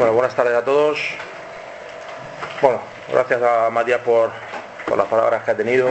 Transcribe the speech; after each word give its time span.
Bueno, 0.00 0.14
buenas 0.14 0.34
tardes 0.34 0.54
a 0.54 0.64
todos. 0.64 0.98
Bueno, 2.62 2.80
gracias 3.12 3.42
a 3.42 3.68
Matías 3.68 4.00
por, 4.00 4.30
las 4.96 5.06
palabras 5.08 5.44
que 5.44 5.50
ha 5.50 5.54
tenido. 5.54 5.90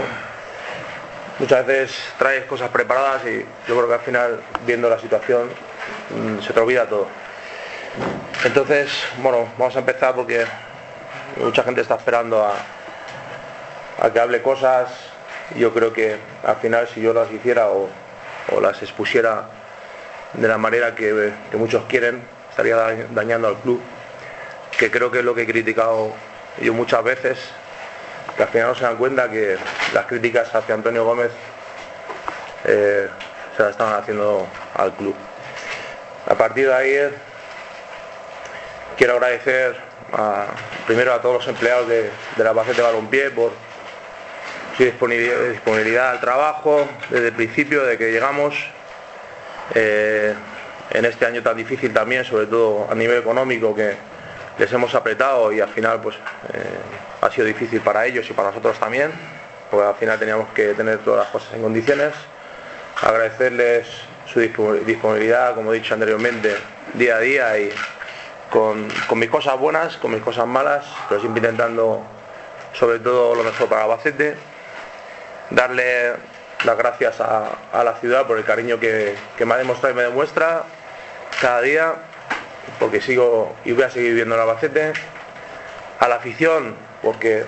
Muchas 1.37 1.63
veces 1.63 1.95
traes 2.17 2.45
cosas 2.45 2.71
preparadas 2.71 3.23
y 3.27 3.45
yo 3.67 3.75
creo 3.75 3.87
que 3.87 3.93
al 3.93 3.99
final, 3.99 4.41
viendo 4.65 4.89
la 4.89 4.97
situación, 4.97 5.51
mm, 6.09 6.41
se 6.41 6.51
te 6.51 6.59
olvida 6.59 6.87
todo. 6.87 7.05
Entonces, 8.43 8.91
bueno, 9.21 9.47
vamos 9.59 9.75
a 9.75 9.79
empezar 9.79 10.15
porque 10.15 10.43
mucha 11.35 11.61
gente 11.61 11.81
está 11.81 11.93
esperando 11.93 12.43
a, 12.43 14.11
que 14.11 14.19
hable 14.19 14.41
cosas. 14.41 14.89
Yo 15.55 15.71
creo 15.71 15.93
que 15.93 16.17
al 16.43 16.55
final 16.55 16.87
si 16.87 16.99
yo 16.99 17.13
las 17.13 17.31
hiciera 17.31 17.67
o, 17.67 17.87
las 18.59 18.81
expusiera 18.81 19.49
de 20.33 20.47
la 20.47 20.57
manera 20.57 20.95
que 20.95 21.31
muchos 21.53 21.83
quieren, 21.83 22.23
estaría 22.49 23.05
dañando 23.11 23.47
al 23.47 23.55
club, 23.57 23.79
que 24.79 24.89
creo 24.89 25.11
que 25.11 25.19
es 25.19 25.25
lo 25.25 25.35
que 25.35 25.41
he 25.41 25.45
criticado 25.45 26.13
yo 26.61 26.73
muchas 26.73 27.03
veces, 27.03 27.37
que 28.37 28.43
al 28.43 28.49
final 28.49 28.69
no 28.69 28.75
se 28.75 28.83
dan 28.83 28.95
cuenta 28.95 29.29
que 29.29 29.57
las 29.93 30.05
críticas 30.05 30.55
hacia 30.55 30.73
Antonio 30.73 31.03
Gómez 31.03 31.31
eh, 32.63 33.09
se 33.57 33.61
las 33.61 33.71
estaban 33.71 34.01
haciendo 34.01 34.47
al 34.75 34.93
club. 34.93 35.15
A 36.27 36.35
partir 36.35 36.67
de 36.67 36.73
ahí 36.73 37.15
quiero 38.97 39.13
agradecer 39.13 39.75
primero 40.87 41.13
a 41.13 41.21
todos 41.21 41.35
los 41.35 41.47
empleados 41.47 41.87
de, 41.89 42.09
la 42.37 42.53
base 42.53 42.73
de 42.73 42.81
Balompié 42.81 43.31
por 43.31 43.51
su 44.77 44.85
disponibilidad, 44.85 45.39
disponibilidad, 45.51 46.11
al 46.11 46.21
trabajo 46.21 46.87
desde 47.09 47.27
el 47.27 47.33
principio 47.33 47.83
de 47.83 47.97
que 47.97 48.11
llegamos. 48.11 48.55
Eh, 49.75 50.33
en 50.91 51.05
este 51.05 51.23
año 51.23 51.43
tan 51.43 51.55
difícil 51.55 51.93
también, 51.93 52.25
sobre 52.25 52.47
todo 52.47 52.87
a 52.89 52.95
nivel 52.95 53.19
económico, 53.19 53.75
que 53.75 53.95
les 54.59 54.71
hemos 54.73 54.93
apretado 54.93 55.51
y 55.53 55.61
al 55.61 55.69
final 55.69 56.01
pues 56.01 56.17
eh, 56.53 56.79
ha 57.21 57.31
sido 57.31 57.47
difícil 57.47 57.79
para 57.79 58.05
ellos 58.05 58.29
y 58.29 58.33
para 58.33 58.49
nosotros 58.49 58.77
también, 58.77 59.11
porque 59.71 59.87
al 59.87 59.95
final 59.95 60.19
teníamos 60.19 60.49
que 60.49 60.73
tener 60.73 60.99
todas 60.99 61.21
las 61.21 61.29
cosas 61.29 61.53
en 61.53 61.61
condiciones. 61.61 62.13
Agradecerles 63.01 63.87
su 64.31 64.41
disponibilidad, 64.41 65.55
como 65.55 65.73
he 65.73 65.77
dicho 65.77 65.93
anteriormente, 65.93 66.55
día 66.93 67.15
a 67.15 67.19
día 67.19 67.57
y 67.57 67.71
con, 68.49 68.87
mis 69.15 69.29
cosas 69.29 69.57
buenas, 69.57 69.95
con 69.95 70.11
mis 70.11 70.21
cosas 70.21 70.45
malas, 70.45 70.85
pero 71.07 71.21
siempre 71.21 71.39
intentando 71.39 72.03
sobre 72.73 72.99
todo 72.99 73.35
lo 73.35 73.43
mejor 73.43 73.69
para 73.69 73.83
Albacete. 73.83 74.35
Darle 75.51 76.13
las 76.65 76.77
gracias 76.77 77.21
a, 77.21 77.49
la 77.73 77.95
ciudad 77.95 78.27
por 78.27 78.37
el 78.37 78.43
cariño 78.43 78.77
que, 78.77 79.15
que 79.37 79.45
me 79.45 79.53
ha 79.53 79.57
demostrado 79.57 79.93
y 79.93 79.97
me 79.97 80.03
demuestra 80.03 80.63
cada 81.41 81.61
día, 81.61 81.95
porque 82.77 83.01
sigo 83.01 83.55
y 83.65 83.71
voy 83.71 83.83
a 83.83 83.89
seguir 83.89 84.13
viendo 84.13 84.35
el 84.35 84.41
Albacete, 84.41 84.93
a 85.99 86.07
la 86.07 86.15
afición, 86.15 86.75
porque 87.01 87.45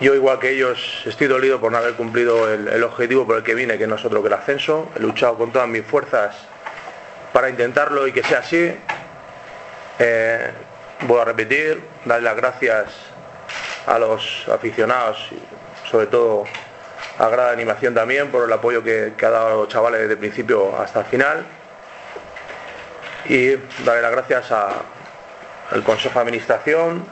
yo 0.00 0.14
igual 0.14 0.38
que 0.38 0.50
ellos 0.50 1.02
estoy 1.06 1.26
dolido 1.26 1.60
por 1.60 1.72
no 1.72 1.78
haber 1.78 1.94
cumplido 1.94 2.52
el, 2.52 2.82
objetivo 2.82 3.26
por 3.26 3.36
el 3.36 3.42
que 3.42 3.54
vine, 3.54 3.78
que 3.78 3.86
no 3.86 3.96
es 3.96 4.04
otro 4.04 4.22
que 4.22 4.28
el 4.28 4.34
ascenso, 4.34 4.88
he 4.96 5.00
luchado 5.00 5.36
con 5.36 5.52
todas 5.52 5.68
mis 5.68 5.84
fuerzas 5.84 6.34
para 7.32 7.48
intentarlo 7.48 8.06
y 8.06 8.12
que 8.12 8.22
sea 8.22 8.38
así. 8.38 8.74
Eh, 9.98 10.50
voy 11.06 11.20
a 11.20 11.24
repetir, 11.24 11.82
darle 12.04 12.24
las 12.24 12.36
gracias 12.36 12.86
a 13.86 13.98
los 13.98 14.46
aficionados, 14.48 15.28
sobre 15.90 16.06
todo 16.06 16.44
a 17.18 17.28
Grada 17.28 17.52
Animación 17.52 17.94
también, 17.94 18.30
por 18.30 18.44
el 18.44 18.52
apoyo 18.52 18.82
que, 18.82 19.12
que 19.16 19.26
ha 19.26 19.30
dado 19.30 19.62
los 19.62 19.68
chavales 19.68 20.00
desde 20.00 20.14
el 20.14 20.18
principio 20.18 20.76
hasta 20.76 21.00
el 21.00 21.06
final 21.06 21.44
y 23.26 23.56
darle 23.84 24.02
las 24.02 24.12
gracias 24.12 24.52
al 24.52 25.82
Consejo 25.84 26.14
de 26.14 26.20
Administración, 26.20 27.06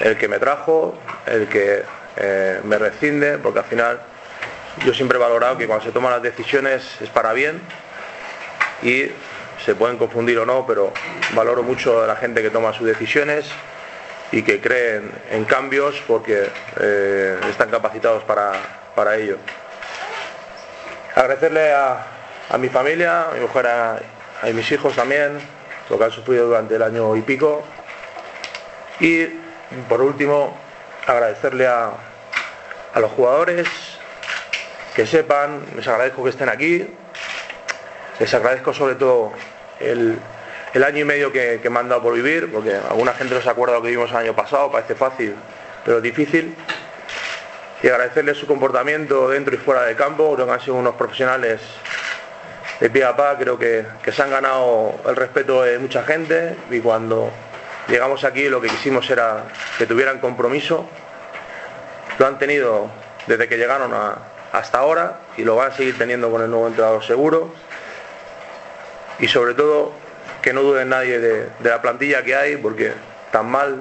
el 0.00 0.16
que 0.16 0.28
me 0.28 0.38
trajo, 0.38 0.98
el 1.26 1.48
que 1.48 1.82
eh, 2.16 2.60
me 2.64 2.78
rescinde, 2.78 3.38
porque 3.38 3.60
al 3.60 3.64
final 3.64 4.00
yo 4.84 4.92
siempre 4.92 5.18
he 5.18 5.20
valorado 5.20 5.56
que 5.56 5.66
cuando 5.66 5.84
se 5.84 5.92
toman 5.92 6.12
las 6.12 6.22
decisiones 6.22 7.00
es 7.00 7.08
para 7.10 7.32
bien 7.32 7.60
y 8.82 9.10
se 9.64 9.74
pueden 9.74 9.98
confundir 9.98 10.38
o 10.38 10.46
no, 10.46 10.66
pero 10.66 10.92
valoro 11.34 11.62
mucho 11.62 12.02
a 12.02 12.06
la 12.06 12.16
gente 12.16 12.42
que 12.42 12.50
toma 12.50 12.72
sus 12.72 12.86
decisiones 12.86 13.46
y 14.32 14.42
que 14.42 14.60
creen 14.60 15.10
en 15.30 15.44
cambios 15.44 16.02
porque 16.06 16.48
eh, 16.80 17.38
están 17.48 17.70
capacitados 17.70 18.24
para, 18.24 18.52
para 18.94 19.16
ello. 19.16 19.38
Agradecerle 21.14 21.72
a, 21.72 22.04
a 22.50 22.58
mi 22.58 22.68
familia, 22.68 23.28
a 23.30 23.34
mi 23.34 23.40
mujer 23.40 23.66
a 23.68 23.98
mis 24.52 24.70
hijos 24.72 24.94
también, 24.94 25.38
lo 25.88 25.98
que 25.98 26.04
han 26.04 26.10
sufrido 26.10 26.46
durante 26.46 26.76
el 26.76 26.82
año 26.82 27.16
y 27.16 27.22
pico. 27.22 27.62
Y 29.00 29.26
por 29.88 30.02
último, 30.02 30.56
agradecerle 31.06 31.66
a, 31.66 31.92
a 32.94 33.00
los 33.00 33.10
jugadores 33.12 33.68
que 34.94 35.06
sepan, 35.06 35.60
les 35.74 35.86
agradezco 35.88 36.22
que 36.22 36.30
estén 36.30 36.48
aquí, 36.48 36.86
les 38.20 38.32
agradezco 38.32 38.72
sobre 38.72 38.94
todo 38.94 39.32
el, 39.80 40.18
año 40.84 40.98
y 40.98 41.04
medio 41.04 41.32
que, 41.32 41.60
me 41.68 41.78
han 41.80 41.88
dado 41.88 42.02
por 42.02 42.14
vivir, 42.14 42.50
porque 42.52 42.74
alguna 42.74 43.12
gente 43.14 43.34
no 43.34 43.40
se 43.40 43.50
acuerda 43.50 43.74
lo 43.74 43.82
que 43.82 43.88
vivimos 43.88 44.10
el 44.10 44.16
año 44.18 44.36
pasado, 44.36 44.70
parece 44.70 44.94
fácil, 44.94 45.34
pero 45.84 46.00
difícil. 46.00 46.54
Y 47.82 47.88
agradecerles 47.88 48.38
su 48.38 48.46
comportamiento 48.46 49.28
dentro 49.28 49.54
y 49.54 49.58
fuera 49.58 49.82
del 49.82 49.96
campo, 49.96 50.34
creo 50.34 50.46
que 50.46 50.52
han 50.52 50.60
sido 50.60 50.76
unos 50.76 50.94
profesionales 50.94 51.60
de 52.80 52.90
pie 52.90 53.04
a 53.04 53.16
pa, 53.16 53.36
creo 53.38 53.58
que, 53.58 53.86
se 54.10 54.22
han 54.22 54.30
ganado 54.30 54.94
el 55.06 55.16
respeto 55.16 55.62
de 55.62 55.78
mucha 55.78 56.02
gente 56.04 56.56
y 56.70 56.80
cuando 56.80 57.30
llegamos 57.88 58.24
aquí 58.24 58.48
lo 58.48 58.60
que 58.60 58.68
quisimos 58.68 59.08
era 59.10 59.44
que 59.78 59.86
tuvieran 59.86 60.18
compromiso. 60.18 60.86
Lo 62.18 62.26
han 62.26 62.38
tenido 62.38 62.90
desde 63.26 63.48
que 63.48 63.56
llegaron 63.56 63.92
hasta 64.52 64.78
ahora 64.78 65.20
y 65.36 65.44
lo 65.44 65.56
van 65.56 65.72
a 65.72 65.74
seguir 65.74 65.96
teniendo 65.98 66.30
con 66.30 66.42
el 66.42 66.50
nuevo 66.50 66.66
entrenador 66.66 67.04
seguro. 67.04 67.52
Y 69.18 69.28
sobre 69.28 69.54
todo 69.54 69.92
que 70.42 70.52
no 70.52 70.62
duden 70.62 70.90
nadie 70.90 71.18
de, 71.18 71.48
de 71.58 71.70
la 71.70 71.80
plantilla 71.80 72.22
que 72.22 72.34
hay 72.34 72.56
porque 72.56 72.92
tan 73.30 73.50
mal, 73.50 73.78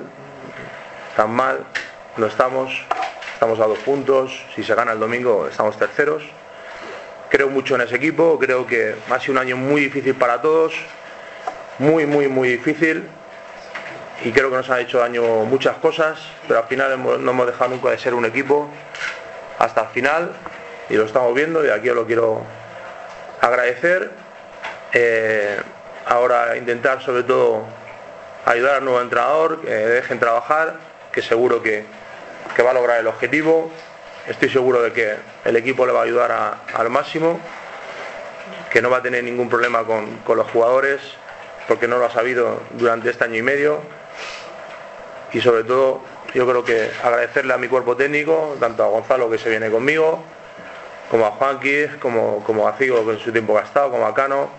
tan 1.16 1.32
mal 1.32 1.66
no 2.18 2.28
estamos. 2.28 2.86
Estamos 3.34 3.60
a 3.60 3.66
dos 3.66 3.80
puntos, 3.80 4.46
si 4.56 4.64
se 4.64 4.74
gana 4.74 4.94
el 4.94 5.00
domingo 5.00 5.48
estamos 5.50 5.78
terceros 5.78 6.24
creo 7.34 7.50
mucho 7.50 7.74
en 7.74 7.82
ese 7.82 7.96
equipo, 7.96 8.38
creo 8.38 8.68
que 8.68 8.94
ha 9.10 9.20
sido 9.20 9.32
un 9.32 9.40
año 9.40 9.58
muy 9.58 9.82
difícil 9.82 10.14
para 10.14 10.40
todos, 10.40 10.72
muy, 11.80 12.06
muy, 12.06 12.28
muy 12.28 12.48
difícil 12.48 13.06
y 14.24 14.32
creo 14.32 14.52
que 14.52 14.58
nos 14.58 14.70
ha 14.70 14.80
hecho 14.80 15.00
daño 15.00 15.24
muchas 15.46 15.78
cosas, 15.78 16.20
pero 16.48 16.60
al 16.60 16.68
final 16.68 17.02
no 17.02 17.32
hemos 17.32 17.48
dejado 17.48 17.72
nunca 17.72 17.90
de 17.90 17.98
ser 17.98 18.14
un 18.14 18.26
equipo 18.26 18.70
hasta 19.58 19.82
el 19.82 19.88
final 19.88 20.32
y 20.92 20.94
lo 20.94 21.06
estamos 21.06 21.34
viendo 21.34 21.66
y 21.66 21.72
aquí 21.72 21.90
os 21.90 21.96
lo 21.96 22.06
quiero 22.06 22.44
agradecer. 23.42 24.12
Eh, 24.94 25.58
ahora 26.06 26.56
intentar 26.56 27.02
sobre 27.02 27.24
todo 27.24 27.64
ayudar 28.46 28.76
al 28.76 28.86
nuevo 28.86 29.02
entrenador, 29.02 29.62
que 29.62 29.72
dejen 29.72 30.20
trabajar, 30.20 30.76
que 31.12 31.24
seguro 31.24 31.64
que, 31.64 31.84
que 32.56 32.62
va 32.62 32.70
a 32.70 32.74
lograr 32.76 33.00
el 33.00 33.08
objetivo. 33.08 33.72
Estoy 34.28 34.50
seguro 34.50 34.82
de 34.82 34.94
que 34.94 35.16
el 35.44 35.56
equipo 35.58 35.86
le 35.86 35.92
va 35.92 36.00
a 36.00 36.04
ayudar 36.04 36.58
al 36.74 36.90
máximo, 36.90 37.42
que 38.72 38.82
no 38.82 38.90
va 38.90 38.98
a 38.98 39.02
tener 39.02 39.22
ningún 39.22 39.50
problema 39.50 39.84
con, 39.84 40.38
los 40.38 40.50
jugadores, 40.50 41.02
porque 41.68 41.90
no 41.90 41.98
lo 41.98 42.06
ha 42.06 42.10
sabido 42.10 42.62
durante 42.72 43.10
este 43.10 43.26
año 43.26 43.36
y 43.36 43.42
medio. 43.42 43.82
Y 45.34 45.42
sobre 45.42 45.66
todo, 45.66 46.00
yo 46.34 46.48
creo 46.48 46.64
que 46.64 46.90
agradecerle 47.04 47.54
a 47.54 47.58
mi 47.58 47.68
cuerpo 47.68 47.98
técnico, 47.98 48.56
tanto 48.62 48.86
a 48.86 48.88
Gonzalo 48.88 49.30
que 49.30 49.38
se 49.38 49.50
viene 49.50 49.70
conmigo, 49.70 50.24
como 51.12 51.26
a 51.26 51.32
Juanqui, 51.32 51.88
como, 52.00 52.42
como 52.46 52.66
a 52.66 52.74
Figo 52.74 53.06
que 53.06 53.12
en 53.14 53.20
su 53.20 53.32
tiempo 53.34 53.54
gastado, 53.56 53.92
como 53.92 54.08
a 54.08 54.14
Cano, 54.14 54.50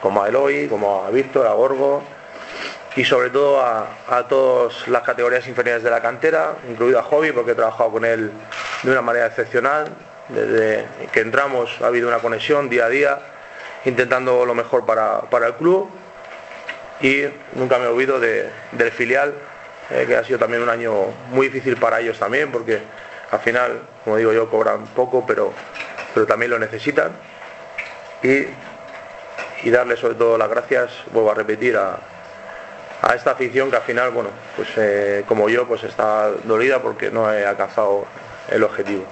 como 0.00 0.22
a 0.22 0.28
Eloy, 0.28 0.68
como 0.68 1.04
a 1.04 1.10
Víctor, 1.10 1.48
a 1.48 1.52
Gorgo 1.52 2.04
y 2.98 3.04
sobre 3.04 3.30
todo 3.30 3.60
a, 3.60 4.26
todas 4.28 4.88
las 4.88 5.02
categorías 5.02 5.46
inferiores 5.46 5.84
de 5.84 5.90
la 5.90 6.02
cantera, 6.02 6.56
incluido 6.68 6.98
a 6.98 7.02
Hobby, 7.04 7.30
porque 7.30 7.52
he 7.52 7.54
trabajado 7.54 7.92
con 7.92 8.04
él 8.04 8.32
de 8.82 8.90
una 8.90 9.02
manera 9.02 9.26
excepcional. 9.26 9.88
Desde 10.28 10.86
que 11.12 11.20
entramos 11.20 11.70
ha 11.80 11.86
habido 11.86 12.08
una 12.08 12.18
conexión 12.18 12.68
día 12.68 12.86
a 12.86 12.88
día, 12.88 13.18
intentando 13.84 14.44
lo 14.44 14.54
mejor 14.54 14.84
para, 14.84 15.46
el 15.46 15.54
club. 15.54 15.88
y 17.00 17.24
nunca 17.54 17.78
me 17.78 17.86
olvido 17.86 18.20
de, 18.20 18.50
del 18.72 18.90
filial, 18.90 19.32
eh, 19.90 20.04
que 20.06 20.16
ha 20.16 20.24
sido 20.24 20.38
también 20.38 20.62
un 20.62 20.68
año 20.68 20.92
muy 21.30 21.48
difícil 21.48 21.76
para 21.76 22.00
ellos 22.00 22.18
también, 22.18 22.52
porque 22.52 22.80
al 23.30 23.40
final, 23.40 23.82
como 24.04 24.16
digo 24.16 24.32
yo, 24.32 24.50
cobran 24.50 24.84
poco, 24.88 25.24
pero, 25.26 25.52
pero 26.12 26.26
también 26.26 26.50
lo 26.50 26.58
necesitan. 26.58 27.12
Y, 28.22 28.46
y 29.62 29.70
darle 29.70 29.96
sobre 29.96 30.14
todo 30.14 30.36
las 30.36 30.48
gracias, 30.48 30.90
vuelvo 31.12 31.30
a 31.30 31.34
repetir, 31.34 31.76
a, 31.76 31.98
a 33.02 33.14
esta 33.14 33.32
afición 33.32 33.70
que 33.70 33.76
al 33.76 33.82
final, 33.82 34.10
bueno, 34.10 34.30
pues 34.56 34.68
eh, 34.76 35.24
como 35.26 35.48
yo, 35.48 35.66
pues 35.66 35.84
está 35.84 36.30
dolida 36.44 36.82
porque 36.82 37.10
no 37.10 37.32
he 37.32 37.46
alcanzado 37.46 38.06
el 38.50 38.62
objetivo. 38.64 39.04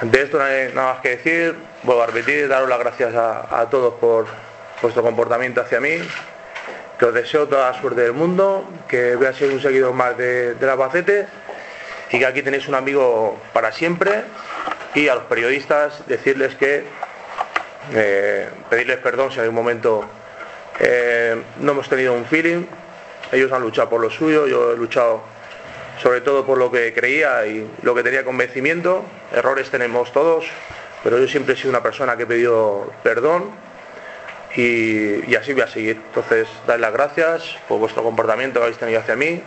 Ante 0.00 0.22
esto 0.22 0.38
nada 0.38 0.92
más 0.92 1.00
que 1.00 1.10
decir, 1.10 1.54
vuelvo 1.82 2.02
a 2.02 2.06
repetir, 2.06 2.48
daros 2.48 2.68
las 2.68 2.78
gracias 2.78 3.14
a, 3.14 3.68
todos 3.70 3.94
por 3.94 4.26
vuestro 4.82 5.02
comportamiento 5.02 5.60
hacia 5.60 5.80
mí, 5.80 5.98
que 6.98 7.04
os 7.04 7.14
deseo 7.14 7.46
toda 7.46 7.70
la 7.70 7.80
suerte 7.80 8.02
del 8.02 8.12
mundo, 8.12 8.68
que 8.88 9.14
voy 9.14 9.26
a 9.26 9.32
ser 9.32 9.50
un 9.50 9.62
seguidor 9.62 9.92
más 9.94 10.16
de, 10.16 10.56
la 10.60 10.72
Albacete 10.72 11.26
y 12.10 12.18
que 12.18 12.26
aquí 12.26 12.42
tenéis 12.42 12.66
un 12.68 12.74
amigo 12.74 13.38
para 13.52 13.72
siempre 13.72 14.24
y 14.94 15.08
a 15.08 15.14
los 15.14 15.24
periodistas 15.24 16.06
decirles 16.06 16.54
que 16.56 16.84
eh, 17.92 18.48
pedirles 18.68 18.98
perdón 18.98 19.30
si 19.30 19.36
en 19.36 19.42
algún 19.42 19.56
momento 19.56 20.04
eh, 20.80 21.40
no 21.60 21.72
hemos 21.72 21.88
tenido 21.88 22.14
un 22.14 22.24
feeling, 22.24 22.66
ellos 23.30 23.52
han 23.52 23.62
luchado 23.62 23.88
por 23.90 24.00
lo 24.00 24.10
suyo, 24.10 24.46
yo 24.46 24.72
he 24.72 24.76
luchado 24.76 25.33
sobre 26.02 26.20
todo 26.20 26.44
por 26.44 26.58
lo 26.58 26.70
que 26.70 26.92
creía 26.92 27.46
y 27.46 27.68
lo 27.82 27.94
que 27.94 28.02
tenía 28.02 28.24
convencimiento, 28.24 29.04
errores 29.32 29.70
tenemos 29.70 30.12
todos, 30.12 30.46
pero 31.02 31.18
yo 31.18 31.28
siempre 31.28 31.54
he 31.54 31.56
sido 31.56 31.70
una 31.70 31.82
persona 31.82 32.16
que 32.16 32.24
he 32.24 32.26
pedido 32.26 32.90
perdón 33.02 33.50
y, 34.56 35.34
así 35.34 35.52
voy 35.52 35.62
a 35.62 35.68
seguir. 35.68 36.00
Entonces, 36.06 36.48
dar 36.66 36.80
las 36.80 36.92
gracias 36.92 37.56
por 37.68 37.78
vuestro 37.78 38.02
comportamiento 38.02 38.60
que 38.60 38.64
habéis 38.64 38.78
tenido 38.78 39.00
hacia 39.00 39.16
mí 39.16 39.42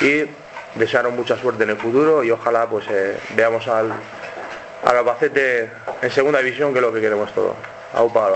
y 0.00 0.24
desearos 0.74 1.12
mucha 1.12 1.36
suerte 1.36 1.64
en 1.64 1.70
el 1.70 1.76
futuro 1.76 2.24
y 2.24 2.30
ojalá 2.30 2.66
pues 2.68 2.86
eh, 2.88 3.16
veamos 3.36 3.68
al, 3.68 3.92
al 4.84 4.96
Albacete 4.96 5.70
en 6.00 6.10
segunda 6.10 6.38
división 6.40 6.72
que 6.72 6.78
es 6.78 6.82
lo 6.82 6.92
que 6.92 7.00
queremos 7.00 7.32
todos. 7.34 7.54
Aupa. 7.94 8.32